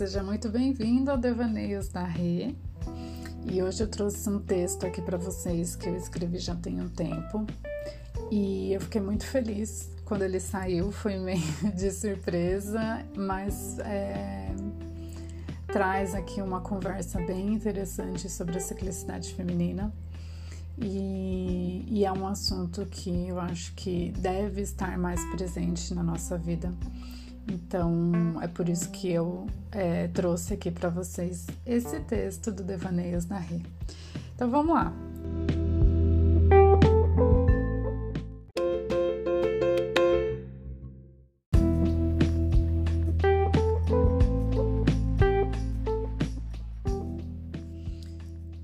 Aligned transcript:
seja 0.00 0.22
muito 0.22 0.48
bem-vindo 0.48 1.10
ao 1.10 1.18
Devaneios 1.18 1.88
da 1.88 2.02
Rê. 2.02 2.54
E 3.44 3.62
hoje 3.62 3.82
eu 3.82 3.86
trouxe 3.86 4.30
um 4.30 4.38
texto 4.38 4.86
aqui 4.86 5.02
para 5.02 5.18
vocês 5.18 5.76
que 5.76 5.90
eu 5.90 5.94
escrevi 5.94 6.38
já 6.38 6.56
tem 6.56 6.80
um 6.80 6.88
tempo. 6.88 7.46
E 8.30 8.72
eu 8.72 8.80
fiquei 8.80 9.02
muito 9.02 9.26
feliz 9.26 9.90
quando 10.06 10.22
ele 10.22 10.40
saiu, 10.40 10.90
foi 10.90 11.18
meio 11.18 11.42
de 11.76 11.90
surpresa, 11.90 13.04
mas 13.14 13.78
é, 13.80 14.48
traz 15.66 16.14
aqui 16.14 16.40
uma 16.40 16.62
conversa 16.62 17.18
bem 17.18 17.52
interessante 17.52 18.26
sobre 18.30 18.56
a 18.56 18.60
ciclicidade 18.60 19.34
feminina. 19.34 19.92
E, 20.78 21.84
e, 21.86 22.06
é 22.06 22.12
um 22.12 22.26
assunto 22.26 22.86
que 22.86 23.28
eu 23.28 23.38
acho 23.38 23.74
que 23.74 24.12
deve 24.12 24.62
estar 24.62 24.96
mais 24.96 25.22
presente 25.26 25.92
na 25.92 26.02
nossa 26.02 26.38
vida. 26.38 26.72
Então 27.50 28.12
é 28.40 28.46
por 28.46 28.68
isso 28.68 28.88
que 28.90 29.10
eu 29.10 29.46
é, 29.72 30.06
trouxe 30.08 30.54
aqui 30.54 30.70
para 30.70 30.88
vocês 30.88 31.48
esse 31.66 31.98
texto 32.00 32.52
do 32.52 32.62
Devaneios 32.62 33.26
na 33.26 33.38
Rê. 33.38 33.60
Então 34.36 34.48
vamos 34.48 34.72
lá. 34.72 34.92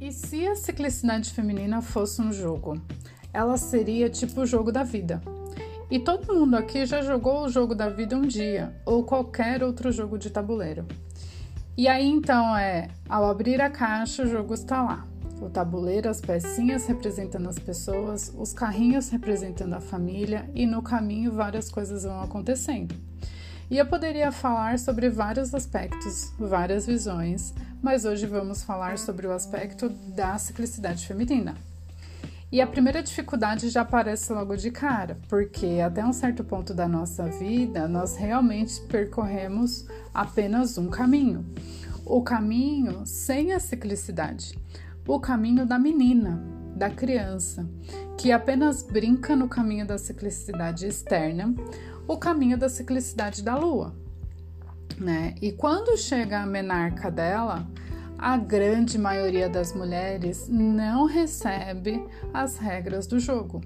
E 0.00 0.12
se 0.12 0.46
a 0.46 0.54
ciclicidade 0.54 1.32
feminina 1.32 1.82
fosse 1.82 2.22
um 2.22 2.32
jogo? 2.32 2.80
Ela 3.32 3.56
seria 3.56 4.08
tipo 4.08 4.42
o 4.42 4.46
jogo 4.46 4.70
da 4.70 4.84
vida. 4.84 5.20
E 5.88 6.00
todo 6.00 6.34
mundo 6.34 6.56
aqui 6.56 6.84
já 6.84 7.00
jogou 7.00 7.44
o 7.44 7.48
jogo 7.48 7.72
da 7.74 7.88
vida 7.88 8.16
um 8.16 8.22
dia, 8.22 8.74
ou 8.84 9.04
qualquer 9.04 9.62
outro 9.62 9.92
jogo 9.92 10.18
de 10.18 10.30
tabuleiro. 10.30 10.84
E 11.76 11.86
aí 11.86 12.08
então 12.08 12.56
é, 12.56 12.88
ao 13.08 13.24
abrir 13.28 13.60
a 13.60 13.70
caixa, 13.70 14.24
o 14.24 14.26
jogo 14.26 14.54
está 14.54 14.82
lá. 14.82 15.06
O 15.40 15.48
tabuleiro, 15.48 16.08
as 16.08 16.20
pecinhas 16.20 16.86
representando 16.86 17.48
as 17.48 17.58
pessoas, 17.58 18.34
os 18.36 18.52
carrinhos 18.52 19.10
representando 19.10 19.74
a 19.74 19.80
família, 19.80 20.50
e 20.54 20.66
no 20.66 20.82
caminho 20.82 21.30
várias 21.32 21.70
coisas 21.70 22.02
vão 22.02 22.20
acontecendo. 22.20 22.94
E 23.70 23.78
eu 23.78 23.86
poderia 23.86 24.32
falar 24.32 24.78
sobre 24.78 25.08
vários 25.08 25.54
aspectos, 25.54 26.32
várias 26.38 26.86
visões, 26.86 27.52
mas 27.82 28.04
hoje 28.04 28.26
vamos 28.26 28.62
falar 28.62 28.98
sobre 28.98 29.26
o 29.26 29.32
aspecto 29.32 29.88
da 29.88 30.36
ciclicidade 30.38 31.06
feminina. 31.06 31.54
E 32.50 32.60
a 32.60 32.66
primeira 32.66 33.02
dificuldade 33.02 33.68
já 33.68 33.80
aparece 33.80 34.32
logo 34.32 34.56
de 34.56 34.70
cara, 34.70 35.18
porque 35.28 35.80
até 35.84 36.04
um 36.04 36.12
certo 36.12 36.44
ponto 36.44 36.72
da 36.72 36.86
nossa 36.86 37.24
vida 37.24 37.88
nós 37.88 38.16
realmente 38.16 38.80
percorremos 38.82 39.84
apenas 40.14 40.78
um 40.78 40.88
caminho. 40.88 41.44
O 42.04 42.22
caminho 42.22 43.04
sem 43.04 43.52
a 43.52 43.58
ciclicidade, 43.58 44.56
o 45.08 45.18
caminho 45.18 45.66
da 45.66 45.76
menina, 45.76 46.40
da 46.76 46.88
criança, 46.88 47.68
que 48.16 48.30
apenas 48.30 48.80
brinca 48.80 49.34
no 49.34 49.48
caminho 49.48 49.84
da 49.84 49.98
ciclicidade 49.98 50.86
externa, 50.86 51.52
o 52.06 52.16
caminho 52.16 52.56
da 52.56 52.68
ciclicidade 52.68 53.42
da 53.42 53.56
lua. 53.56 53.92
Né? 54.96 55.34
E 55.42 55.50
quando 55.50 55.96
chega 55.98 56.40
a 56.40 56.46
menarca 56.46 57.10
dela, 57.10 57.66
a 58.18 58.36
grande 58.36 58.98
maioria 58.98 59.48
das 59.48 59.74
mulheres 59.74 60.48
não 60.48 61.06
recebe 61.06 62.04
as 62.32 62.56
regras 62.56 63.06
do 63.06 63.18
jogo 63.18 63.60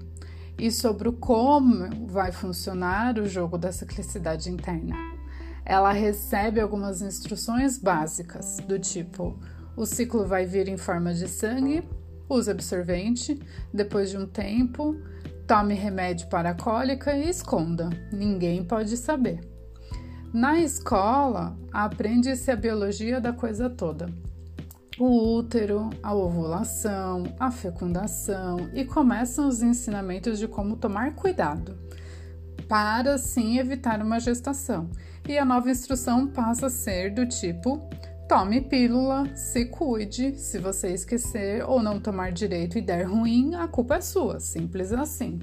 e 0.57 0.71
sobre 0.71 1.11
como 1.11 2.07
vai 2.07 2.31
funcionar 2.31 3.17
o 3.17 3.27
jogo 3.27 3.57
da 3.57 3.71
ciclicidade 3.71 4.49
interna. 4.49 4.95
Ela 5.65 5.91
recebe 5.91 6.59
algumas 6.59 7.01
instruções 7.01 7.77
básicas, 7.77 8.57
do 8.67 8.77
tipo: 8.77 9.39
o 9.75 9.85
ciclo 9.85 10.25
vai 10.25 10.45
vir 10.45 10.67
em 10.67 10.77
forma 10.77 11.13
de 11.13 11.27
sangue, 11.27 11.87
use 12.27 12.49
absorvente, 12.49 13.39
depois 13.73 14.09
de 14.09 14.17
um 14.17 14.25
tempo, 14.25 14.95
Tome 15.51 15.73
remédio 15.73 16.27
para 16.29 16.51
a 16.51 16.53
cólica 16.53 17.13
e 17.13 17.29
esconda, 17.29 17.89
ninguém 18.09 18.63
pode 18.63 18.95
saber. 18.95 19.41
Na 20.33 20.61
escola, 20.61 21.57
aprende-se 21.73 22.49
a 22.49 22.55
biologia 22.55 23.19
da 23.19 23.33
coisa 23.33 23.69
toda. 23.69 24.07
O 25.03 25.35
útero, 25.35 25.89
a 26.03 26.13
ovulação, 26.13 27.23
a 27.39 27.49
fecundação 27.49 28.69
e 28.71 28.85
começam 28.85 29.47
os 29.47 29.63
ensinamentos 29.63 30.37
de 30.37 30.47
como 30.47 30.75
tomar 30.75 31.15
cuidado 31.15 31.75
para 32.69 33.15
assim 33.15 33.57
evitar 33.57 33.99
uma 33.99 34.19
gestação. 34.19 34.91
E 35.27 35.39
a 35.39 35.43
nova 35.43 35.71
instrução 35.71 36.27
passa 36.27 36.67
a 36.67 36.69
ser 36.69 37.15
do 37.15 37.25
tipo: 37.25 37.81
Tome 38.29 38.61
pílula, 38.61 39.35
se 39.35 39.65
cuide. 39.65 40.37
Se 40.37 40.59
você 40.59 40.93
esquecer 40.93 41.67
ou 41.67 41.81
não 41.81 41.99
tomar 41.99 42.31
direito 42.31 42.77
e 42.77 42.81
der 42.81 43.05
ruim, 43.05 43.55
a 43.55 43.67
culpa 43.67 43.95
é 43.95 44.01
sua. 44.01 44.39
Simples 44.39 44.91
assim. 44.91 45.39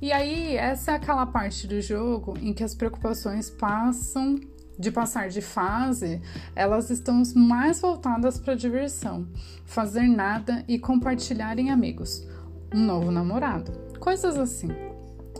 E 0.00 0.12
aí, 0.12 0.54
essa 0.54 0.92
é 0.92 0.94
aquela 0.94 1.26
parte 1.26 1.66
do 1.66 1.80
jogo 1.80 2.38
em 2.40 2.52
que 2.52 2.62
as 2.62 2.76
preocupações 2.76 3.50
passam 3.50 4.38
de 4.78 4.90
passar 4.90 5.28
de 5.28 5.40
fase, 5.40 6.20
elas 6.54 6.90
estão 6.90 7.22
mais 7.34 7.80
voltadas 7.80 8.38
para 8.38 8.54
diversão, 8.54 9.26
fazer 9.64 10.06
nada 10.06 10.64
e 10.68 10.78
compartilhar 10.78 11.58
em 11.58 11.70
amigos, 11.70 12.26
um 12.72 12.84
novo 12.84 13.10
namorado, 13.10 13.72
coisas 13.98 14.36
assim. 14.36 14.68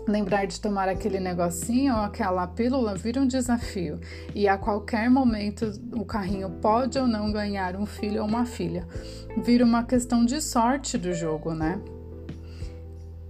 Lembrar 0.06 0.46
de 0.46 0.58
tomar 0.58 0.88
aquele 0.88 1.20
negocinho 1.20 1.94
ou 1.94 2.00
aquela 2.00 2.46
pílula 2.46 2.94
vira 2.94 3.20
um 3.20 3.26
desafio, 3.26 4.00
e 4.34 4.48
a 4.48 4.56
qualquer 4.56 5.10
momento 5.10 5.70
o 5.92 6.04
carrinho 6.04 6.48
pode 6.62 6.98
ou 6.98 7.06
não 7.06 7.30
ganhar 7.30 7.76
um 7.76 7.84
filho 7.84 8.22
ou 8.22 8.28
uma 8.28 8.46
filha. 8.46 8.88
Vira 9.36 9.64
uma 9.64 9.84
questão 9.84 10.24
de 10.24 10.40
sorte 10.40 10.96
do 10.96 11.12
jogo, 11.12 11.52
né? 11.52 11.78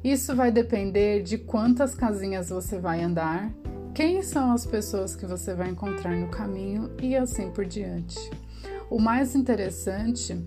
Isso 0.05 0.37
vai 0.37 0.53
depender 0.53 1.23
de 1.23 1.37
quantas 1.37 1.95
casinhas 1.95 2.51
você 2.51 2.79
vai 2.79 3.03
andar, 3.03 3.51
quem 3.95 4.23
são 4.23 4.53
as 4.53 4.65
pessoas 4.65 5.17
que 5.17 5.27
você 5.27 5.55
vai 5.55 5.69
encontrar 5.69 6.15
no 6.15 6.29
caminho 6.29 6.91
e 7.01 7.17
assim 7.17 7.51
por 7.51 7.65
diante. 7.65 8.19
O 8.91 8.99
mais 8.99 9.35
interessante 9.35 10.41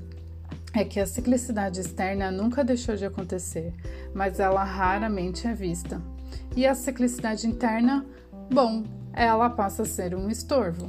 é 0.73 0.85
que 0.85 0.99
a 0.99 1.05
ciclicidade 1.05 1.79
externa 1.79 2.31
nunca 2.31 2.63
deixou 2.63 2.95
de 2.95 3.05
acontecer, 3.05 3.73
mas 4.13 4.39
ela 4.39 4.63
raramente 4.63 5.47
é 5.47 5.53
vista. 5.53 6.01
E 6.55 6.65
a 6.65 6.73
ciclicidade 6.73 7.45
interna, 7.45 8.05
bom, 8.51 8.83
ela 9.13 9.49
passa 9.49 9.83
a 9.83 9.85
ser 9.85 10.15
um 10.15 10.29
estorvo. 10.29 10.87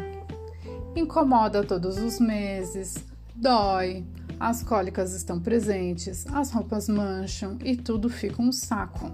Incomoda 0.94 1.64
todos 1.64 1.98
os 1.98 2.20
meses, 2.20 2.94
dói, 3.34 4.04
as 4.38 4.62
cólicas 4.62 5.12
estão 5.14 5.40
presentes, 5.40 6.26
as 6.32 6.50
roupas 6.50 6.88
mancham 6.88 7.58
e 7.64 7.76
tudo 7.76 8.08
fica 8.08 8.40
um 8.40 8.52
saco. 8.52 9.10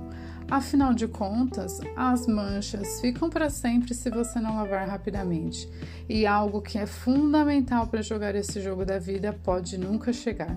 Afinal 0.51 0.95
de 0.95 1.07
contas, 1.07 1.79
as 1.95 2.27
manchas 2.27 3.03
ficam 3.03 3.29
para 3.29 3.51
sempre 3.51 3.95
se 3.95 4.09
você 4.09 4.41
não 4.41 4.57
lavar 4.57 4.89
rapidamente. 4.89 5.69
E 6.09 6.27
algo 6.27 6.63
que 6.63 6.79
é 6.79 6.87
fundamental 6.87 7.87
para 7.87 8.01
jogar 8.01 8.35
esse 8.35 8.59
jogo 8.63 8.83
da 8.83 8.99
vida 8.99 9.39
pode 9.45 9.77
nunca 9.77 10.11
chegar. 10.11 10.57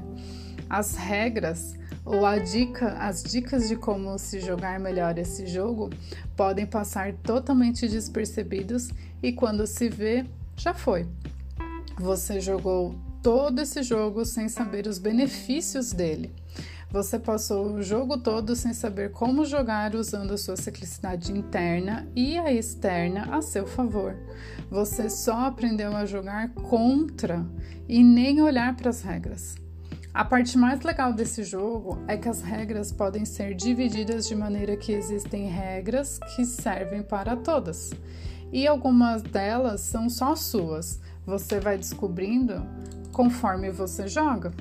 As 0.70 0.96
regras 0.96 1.76
ou 2.06 2.26
a 2.26 2.38
dica, 2.40 2.94
as 2.94 3.22
dicas 3.22 3.68
de 3.68 3.76
como 3.76 4.18
se 4.18 4.40
jogar 4.40 4.80
melhor 4.80 5.18
esse 5.18 5.46
jogo 5.46 5.90
podem 6.38 6.66
passar 6.66 7.14
totalmente 7.14 7.86
despercebidos 7.86 8.92
e 9.22 9.34
quando 9.34 9.68
se 9.68 9.90
vê, 9.90 10.26
já 10.56 10.74
foi. 10.74 11.06
Você 12.00 12.40
jogou 12.40 12.96
todo 13.22 13.60
esse 13.60 13.84
jogo 13.84 14.26
sem 14.26 14.48
saber 14.48 14.88
os 14.88 14.98
benefícios 14.98 15.92
dele. 15.92 16.34
Você 16.92 17.18
passou 17.18 17.76
o 17.76 17.82
jogo 17.82 18.18
todo 18.18 18.54
sem 18.54 18.74
saber 18.74 19.12
como 19.12 19.46
jogar 19.46 19.96
usando 19.96 20.34
a 20.34 20.38
sua 20.38 20.58
ciclicidade 20.58 21.32
interna 21.32 22.06
e 22.14 22.38
a 22.38 22.52
externa 22.52 23.34
a 23.34 23.42
seu 23.42 23.66
favor. 23.66 24.14
Você 24.70 25.10
só 25.10 25.46
aprendeu 25.46 25.96
a 25.96 26.06
jogar 26.06 26.50
contra 26.50 27.46
e 27.88 28.04
nem 28.04 28.42
olhar 28.42 28.76
para 28.76 28.90
as 28.90 29.02
regras. 29.02 29.56
A 30.14 30.26
parte 30.26 30.58
mais 30.58 30.82
legal 30.82 31.14
desse 31.14 31.46
jogo 31.46 31.98
é 32.10 32.18
que 32.18 32.28
as 32.28 32.42
regras 32.42 32.92
podem 32.92 33.24
ser 33.24 33.56
divididas 33.56 34.28
de 34.28 34.36
maneira 34.36 34.76
que 34.76 34.92
existem 34.92 35.48
regras 35.48 36.20
que 36.36 36.44
servem 36.44 37.02
para 37.02 37.38
todas. 37.38 37.92
E 38.52 38.68
algumas 38.68 39.22
delas 39.22 39.80
são 39.80 40.10
só 40.10 40.36
suas. 40.36 41.00
Você 41.26 41.62
vai 41.62 41.78
descobrindo 41.78 42.62
conforme 43.14 43.72
você 43.72 44.10
joga. 44.10 44.52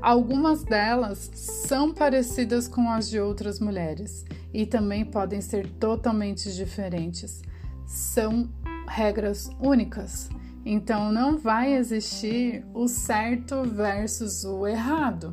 Algumas 0.00 0.64
delas 0.64 1.30
são 1.34 1.92
parecidas 1.92 2.66
com 2.66 2.90
as 2.90 3.08
de 3.08 3.20
outras 3.20 3.60
mulheres 3.60 4.24
e 4.52 4.64
também 4.64 5.04
podem 5.04 5.40
ser 5.40 5.66
totalmente 5.66 6.52
diferentes. 6.54 7.42
São 7.86 8.48
regras 8.88 9.50
únicas 9.60 10.28
então 10.64 11.10
não 11.10 11.38
vai 11.38 11.74
existir 11.74 12.64
o 12.74 12.86
certo 12.86 13.62
versus 13.64 14.44
o 14.44 14.66
errado. 14.66 15.32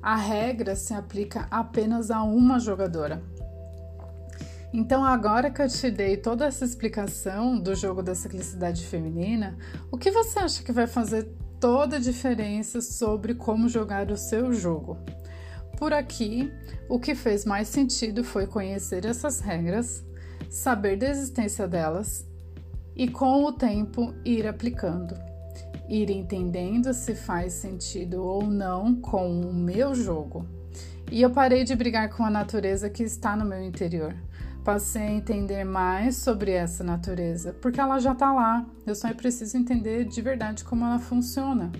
A 0.00 0.16
regra 0.16 0.76
se 0.76 0.94
aplica 0.94 1.46
apenas 1.50 2.10
a 2.10 2.22
uma 2.22 2.58
jogadora. 2.58 3.22
Então, 4.72 5.04
agora 5.04 5.50
que 5.50 5.60
eu 5.60 5.68
te 5.68 5.90
dei 5.90 6.16
toda 6.16 6.46
essa 6.46 6.64
explicação 6.64 7.58
do 7.58 7.74
jogo 7.74 8.02
da 8.02 8.14
ciclicidade 8.14 8.86
feminina, 8.86 9.58
o 9.90 9.98
que 9.98 10.12
você 10.12 10.38
acha 10.38 10.62
que 10.62 10.70
vai 10.70 10.86
fazer 10.86 11.28
toda 11.60 11.96
a 11.96 12.00
diferença 12.00 12.80
sobre 12.80 13.34
como 13.34 13.68
jogar 13.68 14.10
o 14.10 14.16
seu 14.16 14.52
jogo? 14.52 14.96
Por 15.76 15.92
aqui, 15.92 16.50
o 16.88 16.98
que 16.98 17.14
fez 17.14 17.44
mais 17.44 17.68
sentido 17.68 18.24
foi 18.24 18.46
conhecer 18.46 19.04
essas 19.04 19.40
regras, 19.40 20.02
saber 20.48 20.96
da 20.96 21.08
existência 21.08 21.68
delas 21.68 22.26
e, 22.96 23.06
com 23.06 23.44
o 23.44 23.52
tempo, 23.52 24.14
ir 24.24 24.46
aplicando, 24.46 25.14
ir 25.88 26.10
entendendo 26.10 26.94
se 26.94 27.14
faz 27.14 27.52
sentido 27.52 28.24
ou 28.24 28.42
não 28.42 28.94
com 28.94 29.40
o 29.40 29.52
meu 29.52 29.94
jogo. 29.94 30.46
E 31.12 31.20
eu 31.20 31.30
parei 31.30 31.62
de 31.64 31.74
brigar 31.74 32.08
com 32.10 32.24
a 32.24 32.30
natureza 32.30 32.88
que 32.88 33.02
está 33.02 33.36
no 33.36 33.44
meu 33.44 33.62
interior 33.62 34.14
passei 34.72 35.02
a 35.02 35.10
entender 35.10 35.64
mais 35.64 36.14
sobre 36.14 36.52
essa 36.52 36.84
natureza, 36.84 37.52
porque 37.60 37.80
ela 37.80 37.98
já 37.98 38.12
está 38.12 38.32
lá. 38.32 38.64
Eu 38.86 38.94
só 38.94 39.12
preciso 39.12 39.56
entender 39.56 40.04
de 40.04 40.22
verdade 40.22 40.62
como 40.62 40.84
ela 40.84 41.00
funciona. 41.00 41.72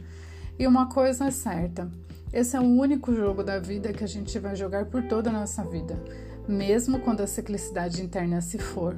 E 0.58 0.66
uma 0.66 0.88
coisa 0.88 1.26
é 1.26 1.30
certa: 1.30 1.88
esse 2.32 2.56
é 2.56 2.60
o 2.60 2.64
único 2.64 3.14
jogo 3.14 3.44
da 3.44 3.60
vida 3.60 3.92
que 3.92 4.02
a 4.02 4.08
gente 4.08 4.36
vai 4.40 4.56
jogar 4.56 4.86
por 4.86 5.04
toda 5.04 5.30
a 5.30 5.32
nossa 5.32 5.62
vida, 5.62 6.02
mesmo 6.48 6.98
quando 6.98 7.20
a 7.20 7.28
ciclicidade 7.28 8.02
interna 8.02 8.40
se 8.40 8.58
for. 8.58 8.96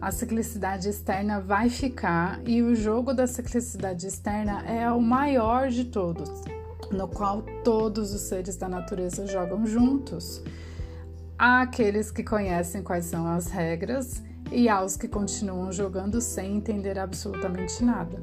A 0.00 0.12
ciclicidade 0.12 0.88
externa 0.88 1.40
vai 1.40 1.68
ficar 1.68 2.40
e 2.46 2.62
o 2.62 2.76
jogo 2.76 3.12
da 3.12 3.26
ciclicidade 3.26 4.06
externa 4.06 4.62
é 4.68 4.88
o 4.88 5.00
maior 5.00 5.68
de 5.68 5.86
todos, 5.86 6.30
no 6.92 7.08
qual 7.08 7.42
todos 7.64 8.14
os 8.14 8.20
seres 8.20 8.56
da 8.56 8.68
natureza 8.68 9.26
jogam 9.26 9.66
juntos. 9.66 10.40
Há 11.44 11.62
aqueles 11.62 12.12
que 12.12 12.22
conhecem 12.22 12.84
quais 12.84 13.06
são 13.06 13.26
as 13.26 13.48
regras 13.48 14.22
e 14.52 14.68
há 14.68 14.80
os 14.80 14.96
que 14.96 15.08
continuam 15.08 15.72
jogando 15.72 16.20
sem 16.20 16.54
entender 16.54 16.96
absolutamente 17.00 17.82
nada. 17.82 18.22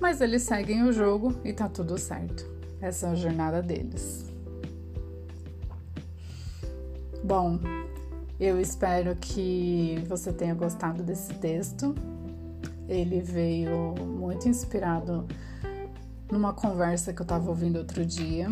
Mas 0.00 0.20
eles 0.20 0.42
seguem 0.42 0.82
o 0.82 0.92
jogo 0.92 1.36
e 1.44 1.52
tá 1.52 1.68
tudo 1.68 1.96
certo. 1.96 2.44
Essa 2.80 3.06
é 3.06 3.10
a 3.10 3.14
jornada 3.14 3.62
deles. 3.62 4.26
Bom, 7.22 7.60
eu 8.40 8.60
espero 8.60 9.14
que 9.14 10.04
você 10.08 10.32
tenha 10.32 10.52
gostado 10.56 11.04
desse 11.04 11.32
texto. 11.34 11.94
Ele 12.88 13.20
veio 13.20 13.94
muito 14.04 14.48
inspirado 14.48 15.28
numa 16.28 16.52
conversa 16.52 17.12
que 17.12 17.20
eu 17.20 17.24
estava 17.24 17.48
ouvindo 17.48 17.76
outro 17.76 18.04
dia 18.04 18.48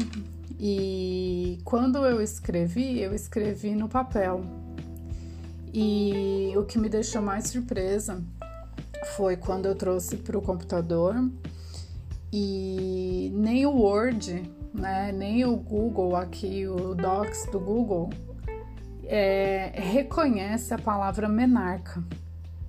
e 0.59 1.59
quando 1.65 1.99
eu 2.05 2.21
escrevi, 2.21 3.01
eu 3.01 3.15
escrevi 3.15 3.75
no 3.75 3.89
papel. 3.89 4.43
E 5.73 6.53
o 6.57 6.65
que 6.65 6.79
me 6.79 6.89
deixou 6.89 7.21
mais 7.21 7.49
surpresa 7.49 8.23
foi 9.17 9.37
quando 9.37 9.67
eu 9.67 9.75
trouxe 9.75 10.17
para 10.17 10.39
o 10.39 10.43
computador 10.43 11.17
e 12.33 13.31
nem 13.35 13.67
o 13.67 13.73
Word, 13.73 14.51
né, 14.73 15.13
nem 15.13 15.45
o 15.45 15.57
Google 15.57 16.17
aqui, 16.17 16.67
o 16.67 16.95
Docs 16.95 17.47
do 17.51 17.61
Google, 17.61 18.11
é, 19.05 19.73
reconhece 19.75 20.73
a 20.73 20.79
palavra 20.79 21.29
menarca, 21.29 22.03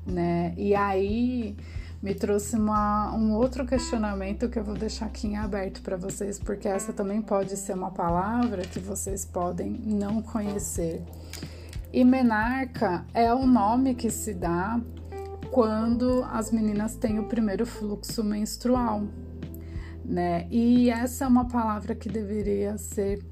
né? 0.06 0.54
E 0.58 0.76
aí 0.76 1.56
me 2.06 2.14
trouxe 2.14 2.56
uma, 2.56 3.12
um 3.16 3.34
outro 3.34 3.66
questionamento 3.66 4.48
que 4.48 4.60
eu 4.60 4.64
vou 4.64 4.76
deixar 4.76 5.08
aqui 5.08 5.26
em 5.26 5.38
aberto 5.38 5.82
para 5.82 5.98
vocês, 5.98 6.38
porque 6.38 6.68
essa 6.68 6.94
também 6.94 7.20
pode 7.20 7.58
ser 7.58 7.74
uma 7.74 7.90
palavra 7.90 8.62
que 8.62 8.80
vocês 8.80 9.26
podem 9.26 9.72
não 9.84 10.22
conhecer. 10.22 11.02
E 11.92 12.04
menarca 12.04 13.04
é 13.12 13.34
o 13.34 13.48
nome 13.48 13.96
que 13.96 14.12
se 14.12 14.36
dá 14.36 14.80
quando 15.50 16.24
as 16.32 16.52
meninas 16.52 16.96
têm 16.96 17.18
o 17.18 17.24
primeiro 17.24 17.66
fluxo 17.66 18.24
menstrual, 18.24 19.02
né? 20.06 20.46
E 20.52 20.92
essa 20.92 21.26
é 21.26 21.28
uma 21.28 21.48
palavra 21.48 21.96
que 21.96 22.08
deveria 22.08 22.78
ser 22.78 23.26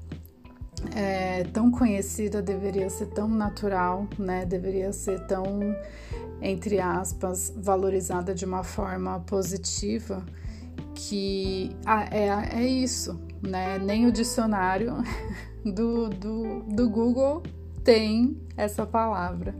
é, 0.96 1.44
tão 1.44 1.70
conhecida, 1.70 2.42
deveria 2.42 2.90
ser 2.90 3.06
tão 3.06 3.28
natural, 3.28 4.08
né? 4.18 4.44
Deveria 4.44 4.92
ser 4.92 5.24
tão 5.28 5.60
entre 6.40 6.80
aspas, 6.80 7.52
valorizada 7.56 8.34
de 8.34 8.44
uma 8.44 8.62
forma 8.62 9.20
positiva, 9.20 10.24
que 10.94 11.70
ah, 11.84 12.04
é, 12.10 12.62
é 12.62 12.66
isso, 12.66 13.20
né? 13.42 13.78
Nem 13.78 14.06
o 14.06 14.12
dicionário 14.12 14.94
do, 15.64 16.08
do, 16.08 16.60
do 16.62 16.88
Google 16.88 17.42
tem 17.82 18.36
essa 18.56 18.86
palavra. 18.86 19.54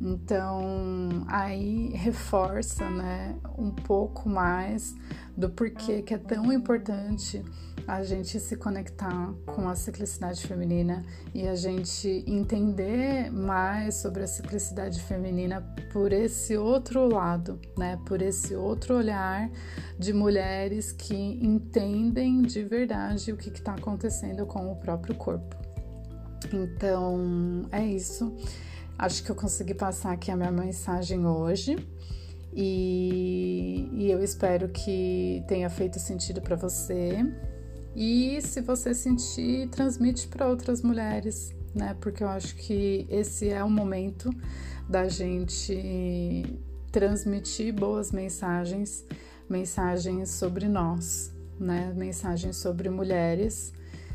Então, 0.00 1.26
aí 1.28 1.90
reforça, 1.94 2.88
né, 2.88 3.36
um 3.58 3.70
pouco 3.70 4.28
mais 4.28 4.94
do 5.36 5.50
porquê 5.50 6.00
que 6.00 6.14
é 6.14 6.18
tão 6.18 6.50
importante 6.50 7.44
a 7.86 8.02
gente 8.02 8.38
se 8.38 8.56
conectar 8.56 9.32
com 9.44 9.68
a 9.68 9.74
ciclicidade 9.74 10.46
feminina 10.46 11.04
e 11.34 11.46
a 11.46 11.54
gente 11.54 12.24
entender 12.26 13.30
mais 13.30 13.96
sobre 13.96 14.22
a 14.22 14.26
ciclicidade 14.26 15.02
feminina 15.02 15.60
por 15.92 16.12
esse 16.12 16.56
outro 16.56 17.12
lado, 17.12 17.58
né? 17.76 17.98
Por 18.06 18.22
esse 18.22 18.54
outro 18.54 18.96
olhar 18.96 19.50
de 19.98 20.12
mulheres 20.12 20.92
que 20.92 21.14
entendem 21.14 22.42
de 22.42 22.62
verdade 22.62 23.32
o 23.32 23.36
que 23.36 23.48
está 23.48 23.74
acontecendo 23.74 24.46
com 24.46 24.70
o 24.70 24.76
próprio 24.76 25.14
corpo. 25.14 25.56
Então, 26.52 27.66
é 27.72 27.84
isso. 27.84 28.34
Acho 29.00 29.24
que 29.24 29.30
eu 29.30 29.34
consegui 29.34 29.72
passar 29.72 30.12
aqui 30.12 30.30
a 30.30 30.36
minha 30.36 30.52
mensagem 30.52 31.26
hoje. 31.26 31.74
E, 32.52 33.88
e 33.94 34.10
eu 34.10 34.22
espero 34.22 34.68
que 34.68 35.42
tenha 35.48 35.70
feito 35.70 35.98
sentido 35.98 36.42
para 36.42 36.54
você. 36.54 37.24
E 37.96 38.38
se 38.42 38.60
você 38.60 38.92
sentir, 38.92 39.70
transmite 39.70 40.28
para 40.28 40.46
outras 40.46 40.82
mulheres, 40.82 41.54
né? 41.74 41.96
Porque 41.98 42.22
eu 42.22 42.28
acho 42.28 42.54
que 42.56 43.06
esse 43.08 43.48
é 43.48 43.64
o 43.64 43.70
momento 43.70 44.28
da 44.86 45.08
gente 45.08 46.60
transmitir 46.92 47.72
boas 47.72 48.12
mensagens, 48.12 49.02
mensagens 49.48 50.28
sobre 50.28 50.68
nós, 50.68 51.32
né? 51.58 51.90
Mensagens 51.96 52.58
sobre 52.58 52.90
mulheres, 52.90 53.72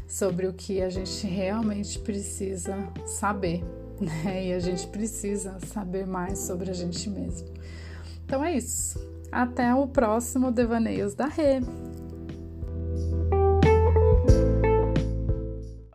sobre 0.07 0.45
o 0.45 0.53
que 0.53 0.79
a 0.79 0.91
gente 0.91 1.25
realmente 1.25 1.97
precisa 1.97 2.77
saber, 3.07 3.63
né? 4.23 4.47
E 4.47 4.53
a 4.53 4.59
gente 4.59 4.87
precisa 4.87 5.57
saber 5.67 6.05
mais 6.05 6.39
sobre 6.39 6.69
a 6.69 6.73
gente 6.73 7.09
mesmo. 7.09 7.47
Então 8.25 8.43
é 8.43 8.55
isso. 8.55 8.99
Até 9.31 9.73
o 9.73 9.87
próximo 9.87 10.51
Devaneios 10.51 11.13
da 11.13 11.27
Rê. 11.27 11.61